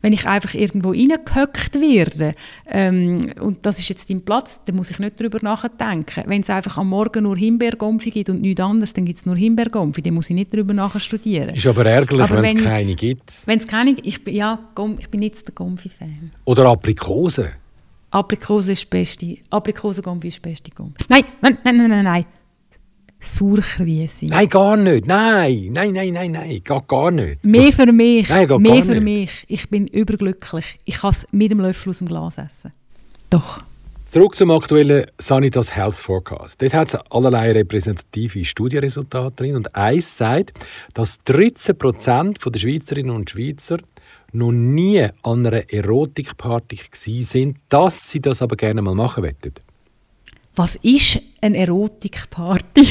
[0.00, 2.34] Wenn ich einfach irgendwo reingehöckt werde
[2.68, 6.22] ähm, und das ist jetzt dein Platz, dann muss ich nicht darüber nachdenken.
[6.26, 9.36] Wenn es einfach am Morgen nur Himbeergompfi gibt und nichts anderes, dann gibt es nur
[9.36, 10.00] Himbeergompfi.
[10.00, 11.48] Dann muss ich nicht darüber nachstudieren.
[11.48, 13.42] Ist aber ärgerlich, wenn es keine gibt.
[13.44, 14.60] Wenn es keine, ich bin, ja,
[14.98, 16.30] ich bin nicht der Gomfi-Fan.
[16.44, 17.50] Oder Aprikose.
[18.10, 19.38] Aprikose ist das beste.
[19.50, 21.04] Aprikose-Gomfi ist das beste Gomfi.
[21.08, 22.24] Nein, nein, nein, nein, nein,
[23.20, 23.28] nein.
[23.28, 24.26] Sauerkriese.
[24.26, 25.06] Nein, gar nicht.
[25.06, 26.60] Nein, nein, nein, nein, nein.
[26.64, 27.44] Gar, gar nicht.
[27.44, 28.28] Mehr für mich.
[28.28, 29.04] Nein, geht mehr gar für nicht.
[29.04, 29.44] mich.
[29.48, 30.78] Ich bin überglücklich.
[30.84, 32.72] Ich kann es mit dem Löffel aus dem Glas essen.
[33.30, 33.60] Doch.
[34.04, 36.62] Zurück zum aktuellen Sanitas Health Forecast.
[36.62, 39.56] Dort hat es allerlei repräsentative Studienresultate drin.
[39.56, 40.52] Und eins sagt,
[40.94, 43.76] dass 13 Prozent der Schweizerinnen und Schweizer
[44.32, 46.78] noch nie an einer Erotikparty
[47.22, 49.52] sind, dass sie das aber gerne mal machen wollten.
[50.58, 52.84] Was ist eine Erotikparty?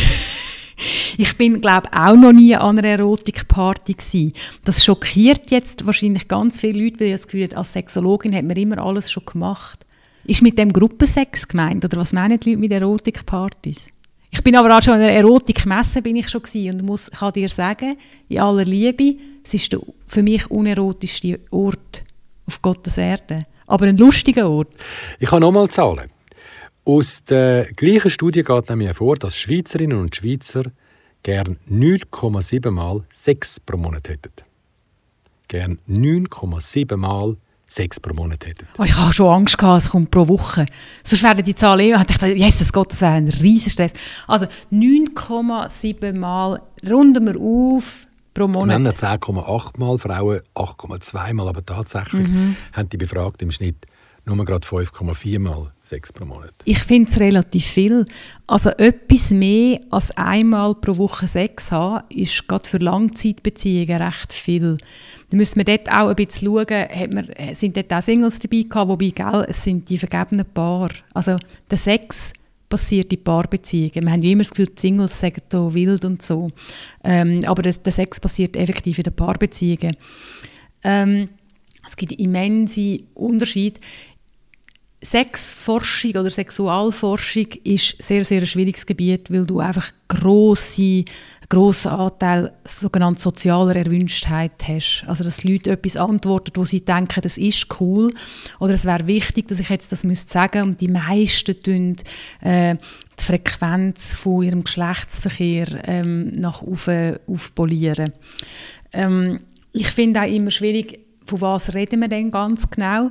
[1.18, 4.32] ich bin, glaube auch noch nie an einer Erotikparty.
[4.64, 8.46] Das schockiert jetzt wahrscheinlich ganz viele Leute, weil ich das Gefühl habe, als Sexologin hat
[8.46, 9.86] man immer alles schon gemacht.
[10.24, 13.88] Ist mit dem Gruppensex gemeint oder was meinen die Leute mit Erotikpartys?
[14.32, 17.50] Ich bin aber auch schon an einer Erotikmesse bin ich schon und muss, kann dir
[17.50, 17.98] sagen,
[18.30, 22.06] in aller Liebe, es ist der für mich unerotischste Ort
[22.46, 23.44] auf Gottes Erde.
[23.66, 24.70] Aber ein lustiger Ort.
[25.20, 26.10] Ich habe nochmal Zahlen.
[26.88, 30.64] Aus der gleichen Studie geht nämlich hervor, dass Schweizerinnen und Schweizer
[31.22, 34.32] gern 9,7 Mal Sex pro Monat hätten.
[35.50, 38.68] Gern 9,7 Mal Sex pro Monat hätten.
[38.78, 40.66] Oh, ich habe schon Angst gehabt, es kommt pro Woche.
[41.04, 43.92] Sonst werden die Zahlen eh, ich dachte, Jesus Gott, das wäre ein riesen Stress.
[44.26, 48.80] Also 9,7 Mal runden wir auf pro Monat.
[48.80, 52.56] Männer 10,8 Mal, Frauen 8,2 Mal, aber tatsächlich Mhm.
[52.72, 53.86] haben die Befragten im Schnitt
[54.36, 56.54] nur gerade 5,4 Mal Sex pro Monat.
[56.66, 58.06] Ich finde es relativ viel.
[58.46, 64.78] Also etwas mehr als einmal pro Woche Sex haben, ist gerade für Langzeitbeziehungen recht viel.
[65.30, 68.90] Da müssen wir dort auch ein bisschen schauen, man, sind dort auch Singles dabei gehabt,
[68.90, 70.90] wobei, gell, es sind die vergebenen Paar.
[71.14, 71.38] Also
[71.70, 72.34] der Sex
[72.70, 74.04] passiert in Paarbeziehungen.
[74.04, 76.48] Wir haben ja immer das Gefühl, die Singles sagen so wild und so.
[77.04, 79.96] Ähm, aber das, der Sex passiert effektiv in den Paarbeziehungen.
[80.84, 81.30] Ähm,
[81.86, 83.80] es gibt immense Unterschiede.
[85.02, 91.06] Sexforschung oder Sexualforschung ist sehr, sehr ein schwieriges Gebiet, weil du einfach grosse,
[91.50, 95.06] grossen Anteil sogenannte sozialer Erwünschtheit hast.
[95.08, 98.12] Also, dass Leute etwas antworten, wo sie denken, das ist cool
[98.60, 101.96] oder es wäre wichtig, dass ich jetzt das müsste sagen und die meisten tun
[102.42, 102.76] äh,
[103.20, 108.14] die Frequenz von ihrem Geschlechtsverkehr ähm, nach oben aufpolieren.
[108.94, 109.42] Ähm,
[109.74, 113.10] ich finde auch immer schwierig, von was reden wir denn ganz genau?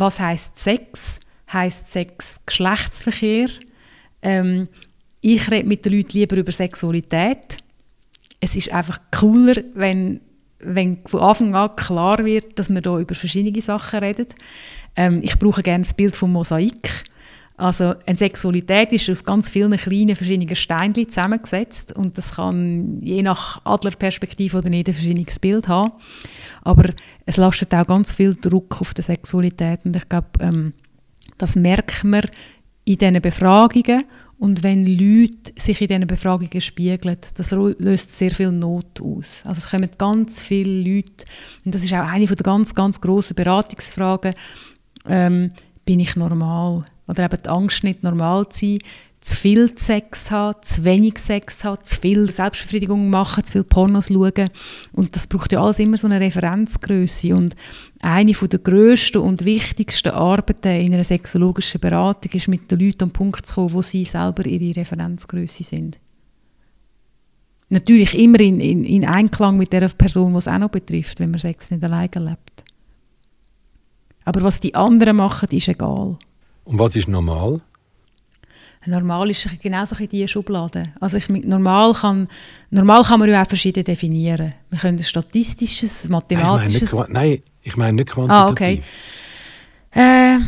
[0.00, 1.18] Was heißt Sex?
[1.52, 3.48] Heißt Sex Geschlechtsverkehr?
[4.22, 4.68] Ähm,
[5.20, 7.56] ich rede mit den Leuten lieber über Sexualität.
[8.40, 10.20] Es ist einfach cooler, wenn,
[10.60, 14.28] wenn von Anfang an klar wird, dass wir hier über verschiedene Sachen reden.
[14.94, 17.04] Ähm, ich brauche gerne das Bild vom Mosaik.
[17.58, 23.20] Also eine Sexualität ist aus ganz vielen kleinen verschiedenen Steinchen zusammengesetzt und das kann je
[23.20, 25.92] nach Adlerperspektive oder nicht ein verschiedenes Bild haben.
[26.62, 26.90] Aber
[27.26, 30.72] es lastet auch ganz viel Druck auf die Sexualität und ich glaube, ähm,
[31.36, 32.22] das merkt man
[32.84, 34.04] in diesen Befragungen
[34.38, 39.42] und wenn Leute sich in diesen Befragungen spiegeln, das löst sehr viel Not aus.
[39.44, 41.24] Also es kommen ganz viele Leute
[41.64, 44.32] und das ist auch eine der ganz, ganz grossen Beratungsfragen,
[45.08, 45.50] ähm,
[45.84, 46.84] bin ich normal?
[47.08, 48.78] Oder eben die Angst, nicht normal zu sein,
[49.20, 54.08] zu viel Sex haben, zu wenig Sex haben, zu viel Selbstbefriedigung machen, zu viel Pornos
[54.08, 54.50] schauen.
[54.92, 57.34] Und das braucht ja alles immer so eine Referenzgröße.
[57.34, 57.56] Und
[58.00, 63.10] eine der grössten und wichtigsten Arbeiten in einer sexologischen Beratung ist, mit den Leuten am
[63.10, 65.98] Punkt zu kommen, wo sie selber ihre Referenzgröße sind.
[67.70, 71.32] Natürlich immer in, in, in Einklang mit der Person, die es auch noch betrifft, wenn
[71.32, 72.64] man Sex nicht alleine lebt.
[74.24, 76.16] Aber was die anderen machen, ist egal.
[76.68, 77.62] Und was ist normal?
[78.84, 80.92] Normal ist genauso in diese Schublade.
[81.00, 82.28] Also ich, normal, kann,
[82.70, 84.52] normal kann man ja auch verschieden definieren.
[84.68, 87.08] Wir können ein statistisches, Nein, ich meine nicht, mathematisches...
[87.08, 88.46] nein, ich meine nicht quantitativ.
[88.46, 88.82] Ah, okay.
[89.92, 90.38] Äh,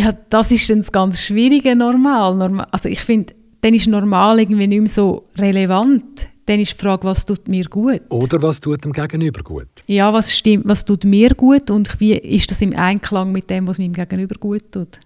[0.00, 2.34] ja, das ist das ganz Schwierige normal.
[2.34, 6.28] normal also ich finde, dann ist normal irgendwie nicht mehr so relevant.
[6.46, 8.02] Dann ist die Frage, was tut mir gut?
[8.10, 9.68] Oder was tut dem Gegenüber gut?
[9.86, 13.66] Ja, was stimmt, was tut mir gut und wie ist das im Einklang mit dem,
[13.66, 15.00] was meinem Gegenüber gut tut?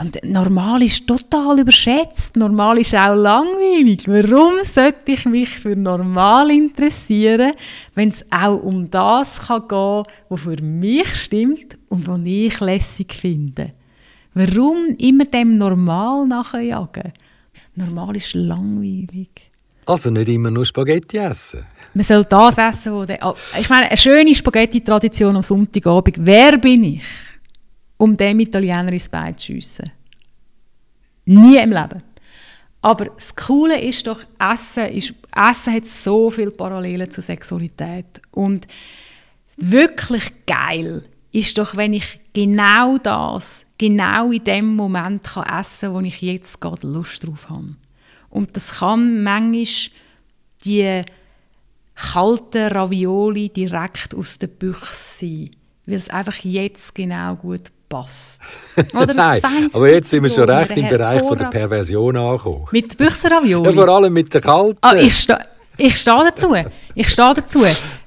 [0.00, 2.34] Und normal ist total überschätzt.
[2.34, 4.08] Normal ist auch langweilig.
[4.08, 7.52] Warum sollte ich mich für normal interessieren,
[7.94, 13.12] wenn es auch um das kann gehen was für mich stimmt und was ich lässig
[13.12, 13.74] finde?
[14.32, 17.12] Warum immer dem Normal nachjagen?
[17.74, 19.49] Normal ist langweilig.
[19.86, 21.66] Also nicht immer nur Spaghetti essen.
[21.94, 26.16] Man soll das essen, wo der, ich meine, eine schöne Spaghetti-Tradition am Sonntagabend.
[26.20, 27.02] Wer bin ich?
[28.00, 29.92] um dem Italiener ins Bein zu schiessen.
[31.26, 32.02] Nie im Leben.
[32.80, 38.06] Aber das Coole ist doch, Essen, ist, Essen hat so viele Parallelen zur Sexualität.
[38.30, 38.66] Und
[39.58, 45.94] wirklich geil ist doch, wenn ich genau das, genau in dem Moment kann essen kann,
[45.94, 47.76] wo ich jetzt gerade Lust drauf habe.
[48.30, 49.66] Und das kann manchmal
[50.64, 51.02] die
[51.94, 55.50] kalten Ravioli direkt aus der Büchse sein,
[55.86, 58.40] weil es einfach jetzt genau gut passt.
[58.94, 62.66] Oder Nein, aber jetzt sind wir schon recht im Bereich von der Perversion angekommen.
[62.70, 63.68] Mit Büchsenravioli?
[63.68, 64.78] Ja, vor allem mit der kalten.
[64.80, 65.40] Ah, ich stehe
[65.76, 66.54] ich stehe dazu.
[67.00, 67.60] Ich stehe dazu.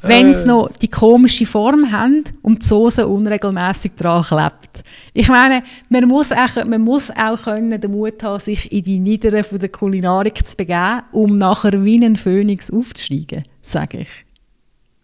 [0.04, 4.84] Wenn sie noch die komische Form haben und die Soße unregelmäßig dran klebt.
[5.16, 9.00] Ich meine, man muss auch, man muss auch können, den Mut haben, sich in die
[9.00, 14.10] Niederen von der Kulinarik zu begeben, um nachher wie ein Phönix aufzusteigen, sage ich.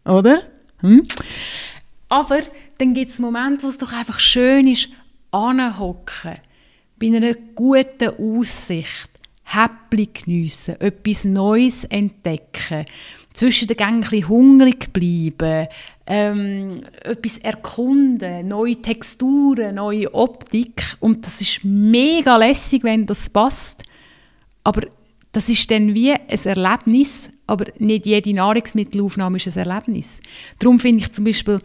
[0.05, 0.43] Oder?
[0.81, 1.07] Hm?
[2.09, 2.41] Aber
[2.77, 4.89] dann gibt es Momente, wo es doch einfach schön ist,
[5.31, 6.35] anhocken,
[6.99, 9.09] bei einer guten Aussicht,
[9.45, 12.85] Häppli geniessen, etwas Neues entdecken,
[13.39, 15.67] zwischen den Gängen ein hungrig bleiben,
[16.05, 16.73] ähm,
[17.03, 20.83] etwas erkunden, neue Texturen, neue Optik.
[20.99, 23.83] Und das ist mega lässig, wenn das passt.
[24.63, 24.81] Aber
[25.31, 30.21] das ist dann wie ein Erlebnis, aber nicht jede Nahrungsmittelaufnahme ist ein Erlebnis.
[30.57, 31.61] Darum finde ich zum Beispiel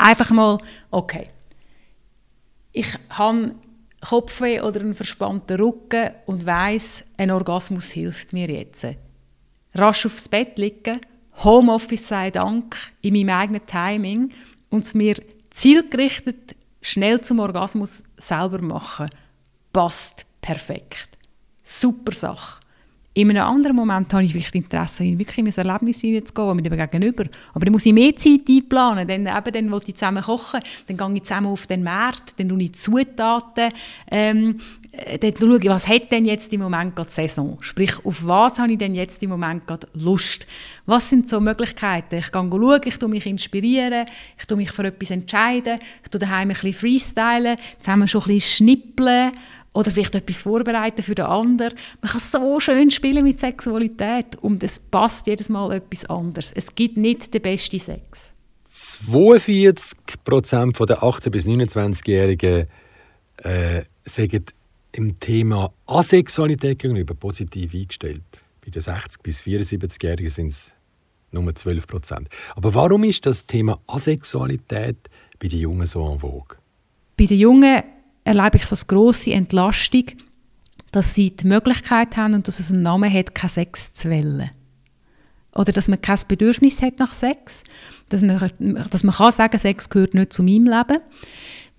[0.00, 0.58] Einfach mal,
[0.92, 1.26] okay,
[2.72, 3.56] ich habe
[4.00, 8.86] Kopfweh oder einen verspannten Rücken und weiß, ein Orgasmus hilft mir jetzt.
[9.78, 11.00] Rasch aufs Bett liegen,
[11.44, 14.30] Homeoffice sei Dank, in meinem eigenen Timing
[14.70, 15.16] und es mir
[15.50, 19.08] zielgerichtet schnell zum Orgasmus selber machen,
[19.72, 21.08] passt perfekt.
[21.62, 22.60] Super Sache.
[23.18, 26.66] In einem anderen Moment habe ich vielleicht Interesse, in wirklich in ein Erlebnis hineinzugehen mit
[26.66, 27.24] dem Gegenüber.
[27.52, 29.08] Aber dann muss ich mehr Zeit einplanen.
[29.08, 32.48] Dann, eben, dann will ich zusammen kochen, dann gehe ich zusammen auf den Markt, dann
[32.48, 33.70] schaue ich Zutaten,
[34.08, 37.58] ähm, äh, dann schaue ich, was hat denn jetzt im Moment gerade Saison?
[37.60, 40.46] Sprich, auf was habe ich denn jetzt im Moment gerade Lust?
[40.86, 42.16] Was sind so Möglichkeiten?
[42.16, 44.06] Ich gehe schauen, ich tue mich inspirieren,
[44.38, 48.34] ich tue mich für etwas entscheiden, ich tue daheim ein bisschen freestylen, zusammen schon ein
[48.34, 49.32] bisschen schnippeln
[49.72, 51.74] oder vielleicht etwas vorbereiten für den anderen.
[52.00, 56.52] Man kann so schön spielen mit Sexualität und es passt jedes Mal etwas anderes.
[56.52, 58.34] Es gibt nicht den besten Sex.
[58.64, 62.66] 42 Prozent der 18- bis 29-Jährigen
[63.38, 64.44] äh, sagen
[64.98, 68.24] im Thema Asexualität gegenüber positiv eingestellt.
[68.64, 70.72] Bei den 60- bis 74-Jährigen sind es
[71.30, 72.28] nur 12 Prozent.
[72.56, 74.96] Aber warum ist das Thema Asexualität
[75.38, 76.58] bei den Jungen so en vogue?
[77.16, 77.84] Bei den Jungen
[78.24, 80.04] erlebe ich es als grosse Entlastung,
[80.90, 84.50] dass sie die Möglichkeit haben und dass es einen Namen hat, keinen Sex zu wählen.
[85.54, 87.62] Oder dass man kein Bedürfnis hat nach Sex,
[88.08, 88.38] dass man,
[88.90, 91.02] dass man kann sagen, Sex gehört nicht zu meinem Leben.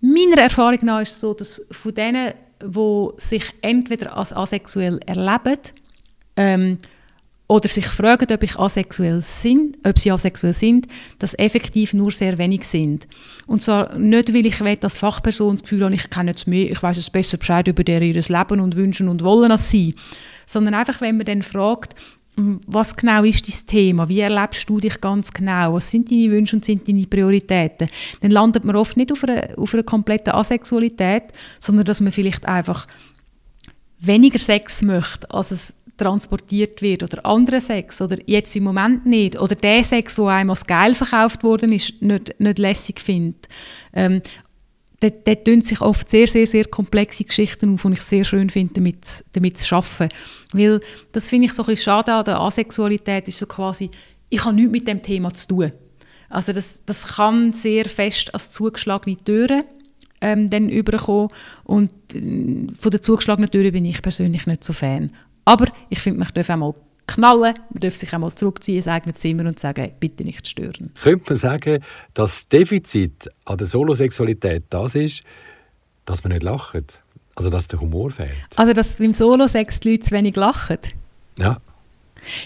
[0.02, 5.60] Meiner Erfahrung nach ist es so, dass von denen, die sich entweder als asexuell erleben,
[6.36, 6.78] ähm,
[7.50, 12.38] oder sich fragen, ob, ich asexuell sind, ob sie asexuell sind, dass effektiv nur sehr
[12.38, 13.08] wenig sind.
[13.48, 16.82] Und zwar nicht, weil ich als Fachperson das Gefühl habe, ich kenne jetzt mehr, ich
[16.82, 19.96] weiß es besser Bescheid über ihr Leben und Wünschen und Wollen als sie,
[20.46, 21.96] sondern einfach, wenn man dann fragt,
[22.68, 24.10] was genau ist dein Thema?
[24.10, 25.74] Wie erlebst du dich ganz genau?
[25.74, 27.90] Was sind deine Wünsche und sind deine Prioritäten?
[28.22, 31.24] Dann landet man oft nicht auf einer, auf einer kompletten Asexualität,
[31.60, 32.88] sondern dass man vielleicht einfach
[34.00, 39.40] weniger Sex möchte, als es transportiert wird oder andere Sex oder jetzt im Moment nicht
[39.40, 43.48] oder der Sex, wo einem als geil verkauft worden ist, nicht, nicht lässig findet.
[43.94, 44.22] Ähm,
[45.00, 48.74] dort, dort sich oft sehr, sehr, sehr komplexe Geschichten auf, die ich sehr schön finde,
[48.76, 50.14] damit, damit zu arbeiten.
[50.54, 50.80] Weil
[51.12, 53.90] das finde ich so ein bisschen schade an der Asexualität, ist so quasi,
[54.30, 55.72] ich habe nichts mit dem Thema zu tun.
[56.30, 59.64] Also das, das kann sehr fest als zugeschlagene Türen
[60.22, 61.30] ähm, dann überkommen
[61.64, 65.12] und äh, von der zugeschlagenen Türen bin ich persönlich nicht so Fan.
[65.46, 66.76] Aber ich finde, man darf einmal
[67.16, 70.92] knallen, man darf sich einmal zurückziehen ins eigene Zimmer und sagen, bitte nicht stören.
[71.02, 75.24] Könnte man sagen, dass das Defizit an der Solosexualität das ist,
[76.06, 77.02] dass man nicht lacht?
[77.36, 78.32] Also, dass der Humor fehlt?
[78.56, 80.80] Also, dass beim Solosex die Leute zu wenig lachen?
[81.38, 81.58] Ja.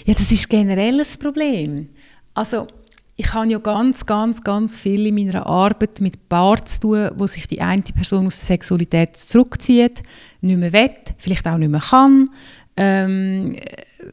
[0.06, 1.90] Ja, das ist generell ein Problem.
[2.34, 2.68] Also
[3.16, 7.28] ich habe ja ganz, ganz, ganz viel in meiner Arbeit mit Paaren zu tun, wo
[7.28, 10.02] sich die eine Person aus der Sexualität zurückzieht,
[10.42, 12.30] nicht mehr will, vielleicht auch nicht mehr kann.
[12.76, 13.56] Ähm,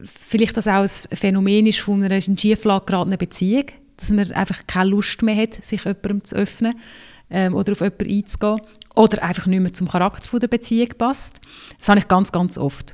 [0.03, 3.65] vielleicht das auch ein Phänomen ist von einer Schieflage geratenen Beziehung,
[3.97, 6.73] dass man einfach keine Lust mehr hat, sich jemandem zu öffnen
[7.29, 8.61] ähm, oder auf jemanden einzugehen
[8.95, 11.39] oder einfach nicht mehr zum Charakter der Beziehung passt.
[11.77, 12.93] Das habe ich ganz, ganz oft.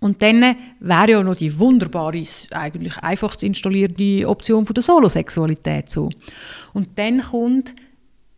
[0.00, 5.90] Und dann wäre ja noch die wunderbare, eigentlich einfach zu installierende Option von der Solosexualität
[5.90, 6.10] so.
[6.74, 7.74] Und dann kommt,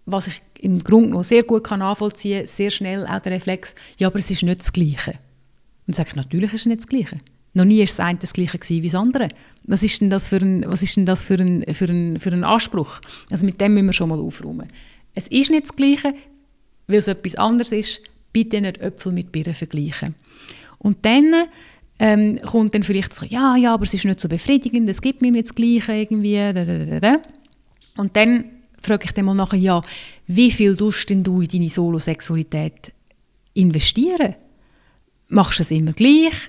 [0.07, 3.75] was ich im Grunde noch sehr gut kann nachvollziehen kann, sehr schnell auch der Reflex,
[3.99, 5.15] ja, aber es ist nicht das Gleiche.
[5.87, 7.21] Und sage ich, natürlich ist es nicht das Gleiche.
[7.55, 9.29] Noch nie war das eine das Gleiche wie das andere.
[9.65, 12.31] Was ist denn das für ein, was ist denn das für ein, für ein, für
[12.31, 13.01] ein Anspruch?
[13.31, 14.69] Also mit dem müssen wir schon mal aufräumen.
[15.15, 16.15] Es ist nicht das Gleiche,
[16.87, 18.03] weil es etwas anderes ist.
[18.33, 20.15] Bitte nicht Äpfel mit Birnen vergleichen.
[20.79, 21.35] Und dann
[21.99, 25.23] ähm, kommt dann vielleicht so, ja, ja, aber es ist nicht so befriedigend, es gibt
[25.23, 26.37] mir nicht das Gleiche irgendwie.
[27.97, 28.45] Und dann
[28.81, 29.83] frage ich dann mal nachher, ja,
[30.27, 32.93] wie viel tust denn du in deine Solosexualität
[33.55, 34.37] investieren?
[35.29, 36.49] Machst du es immer gleich?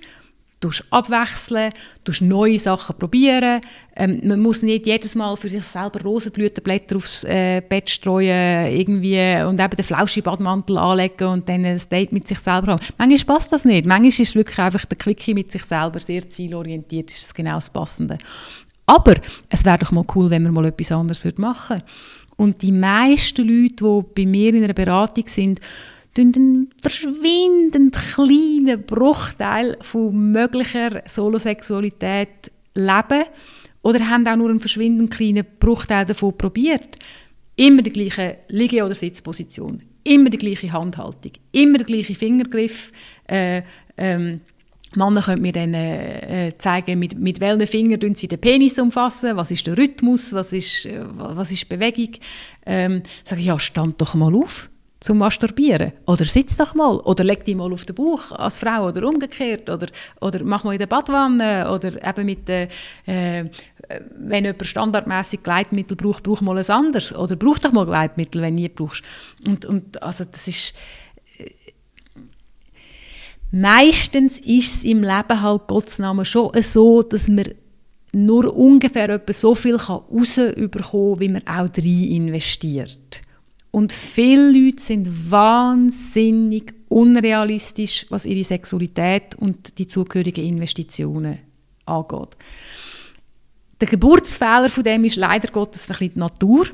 [0.59, 1.71] Tust abwechseln,
[2.03, 3.61] tust neue Sachen probieren.
[3.95, 9.41] Ähm, man muss nicht jedes Mal für sich selber Rosenblütenblätter aufs äh, Bett streuen irgendwie
[9.43, 12.85] und eben den Flauschibadmantel anlegen und dann ein Date mit sich selber haben.
[12.97, 13.85] Manchmal passt das nicht.
[13.85, 17.69] Manchmal ist wirklich einfach der Quickie mit sich selber sehr zielorientiert, ist das genau das
[17.69, 18.17] Passende.
[18.85, 19.15] Aber
[19.49, 21.85] es wäre doch mal cool, wenn man mal etwas anderes machen würde.
[22.35, 25.59] Und die meisten Leute, die bei mir in einer Beratung sind,
[26.19, 33.23] einen verschwindend kleinen Bruchteil von möglicher Solosexualität leben
[33.82, 36.99] oder haben auch nur einen verschwindend kleinen Bruchteil davon probiert.
[37.55, 42.91] Immer die gleiche Liege- oder Sitzposition, immer die gleiche Handhaltung, immer der gleiche Fingergriff.
[43.27, 43.63] Äh,
[43.97, 44.41] ähm,
[44.95, 49.51] Männer können mir dann äh, zeigen, mit, mit welchen Fingern sie den Penis umfassen, was
[49.51, 52.12] ist der Rhythmus, was ist, äh, was ist Bewegung.
[52.65, 55.93] Ähm, sage ich, ja, stand doch mal auf zum Masturbieren.
[56.05, 56.97] Oder sitz doch mal.
[56.97, 59.69] Oder leg dich mal auf den Bauch als Frau oder umgekehrt.
[59.69, 59.88] Oder,
[60.19, 61.71] oder mach mal in der Badwanne.
[61.71, 62.67] Oder eben mit der,
[63.05, 63.45] äh,
[64.17, 67.15] wenn jemand standardmäßig Gleitmittel braucht, brauch mal ein anderes.
[67.15, 69.03] Oder brauch doch mal Gleitmittel, wenn du nie brauchst.
[69.45, 70.73] Und, und also das ist...
[71.38, 71.51] Äh,
[73.51, 77.45] meistens ist es im Leben halt Gottes Namen schon so, dass man
[78.12, 83.21] nur ungefähr so viel rausbekommen kann, wie man auch rein investiert.
[83.71, 91.39] Und viele Leute sind wahnsinnig unrealistisch, was ihre Sexualität und die zugehörigen Investitionen
[91.86, 92.36] angeht.
[93.79, 96.65] Der Geburtsfehler von dem ist leider Gottes ein bisschen die Natur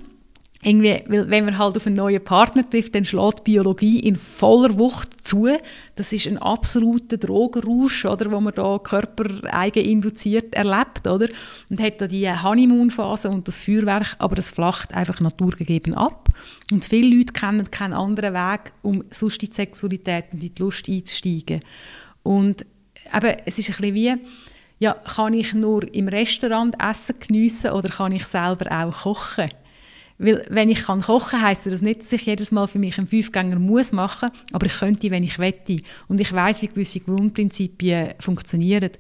[0.65, 4.79] irgendwie, weil wenn man halt auf einen neuen Partner trifft, dann schlägt Biologie in voller
[4.79, 5.47] Wucht zu.
[5.95, 11.27] Das ist ein absoluter Drogenrausch, oder, wo man da körpereigen induziert erlebt, oder?
[11.69, 16.29] Und hat da die Honeymoon-Phase und das Feuerwerk, aber das flacht einfach naturgegeben ab.
[16.71, 20.61] Und viele Leute kennen keinen anderen Weg, um sonst in die Sexualität und in die
[20.61, 21.59] Lust einzusteigen.
[22.23, 22.65] Und
[23.13, 24.15] eben, es ist ein bisschen wie,
[24.79, 29.49] ja, kann ich nur im Restaurant Essen geniessen oder kann ich selber auch kochen?
[30.17, 33.07] Weil, wenn ich kann kochen heisst das nicht, dass ich jedes Mal für mich einen
[33.07, 35.77] Fünfgänger muss machen, aber ich könnte, wenn ich wette.
[36.07, 38.91] Und ich weiß, wie gewisse Grundprinzipien funktionieren.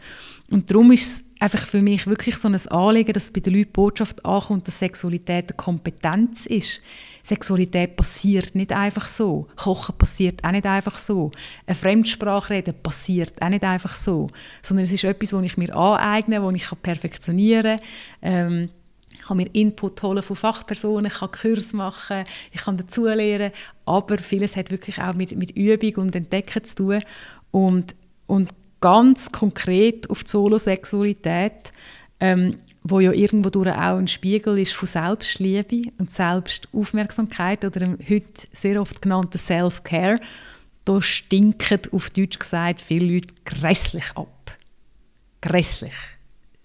[0.51, 3.67] Und darum ist es einfach für mich wirklich so ein Anliegen, dass bei den Leuten
[3.67, 6.81] die Botschaft ankommt, dass Sexualität eine Kompetenz ist.
[7.25, 9.47] Sexualität passiert nicht einfach so.
[9.55, 11.31] Kochen passiert auch nicht einfach so.
[11.65, 14.27] Eine Fremdsprache reden passiert auch nicht einfach so.
[14.61, 17.87] Sondern es ist etwas, das ich mir aneigne, das ich perfektionieren kann.
[18.21, 18.69] Ähm,
[19.11, 23.51] ich kann mir Input holen von Fachpersonen, ich kann Kurs machen, ich kann dazulernen,
[23.85, 26.99] aber vieles hat wirklich auch mit, mit Übung und Entdecken zu tun
[27.49, 27.95] und,
[28.27, 28.49] und
[28.81, 31.71] ganz konkret auf die Solosexualität,
[32.19, 37.97] ähm, wo ja irgendwo durch auch ein Spiegel ist von Selbstliebe und Selbstaufmerksamkeit oder dem
[38.07, 40.19] heute sehr oft genannten Self-Care,
[40.85, 44.55] da stinken auf Deutsch gesagt viele Leute grässlich ab.
[45.41, 45.95] Grässlich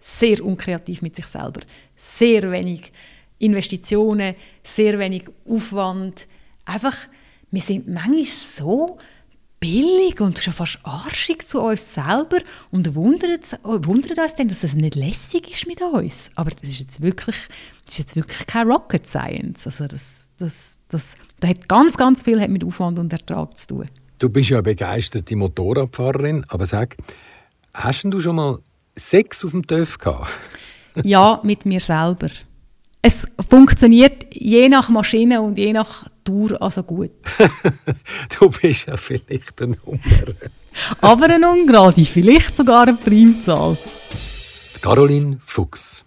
[0.01, 1.61] sehr unkreativ mit sich selber.
[1.97, 2.93] Sehr wenig
[3.39, 6.27] Investitionen, sehr wenig Aufwand.
[6.65, 6.97] Einfach,
[7.51, 8.99] wir sind manchmal so
[9.61, 12.39] billig und schon fast arschig zu uns selber
[12.71, 16.31] und wundern, wundern uns dann, dass es nicht lässig ist mit uns.
[16.35, 17.37] Aber das ist jetzt wirklich,
[17.85, 19.67] das ist jetzt wirklich kein Rocket Science.
[19.67, 23.89] Also das, das, das, das hat ganz, ganz viel mit Aufwand und Ertrag zu tun.
[24.19, 26.97] Du bist ja eine begeisterte Motorradfahrerin, aber sag,
[27.75, 28.59] hast du schon mal
[28.97, 30.29] Sex auf dem TÜV gehabt?
[31.05, 32.29] ja, mit mir selber.
[33.49, 37.11] Funktioniert je nach Maschine und je nach Tour also gut.
[38.39, 39.99] du bist ja vielleicht ein Nummer.
[41.01, 43.77] Aber eine Ungrade, vielleicht sogar eine Primzahl.
[44.83, 46.05] Caroline Fuchs.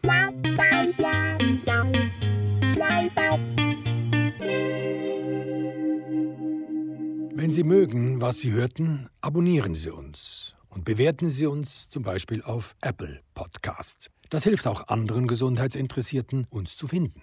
[7.36, 12.42] Wenn Sie mögen, was Sie hörten, abonnieren Sie uns und bewerten Sie uns zum Beispiel
[12.42, 14.10] auf Apple Podcast.
[14.34, 17.22] Das hilft auch anderen Gesundheitsinteressierten, uns zu finden.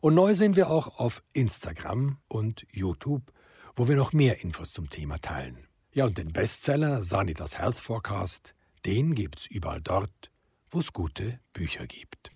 [0.00, 3.32] Und neu sind wir auch auf Instagram und YouTube,
[3.74, 5.66] wo wir noch mehr Infos zum Thema teilen.
[5.90, 8.54] Ja, und den Bestseller Sanitas Health Forecast,
[8.86, 10.30] den gibt's überall dort,
[10.70, 12.30] wo es gute Bücher gibt.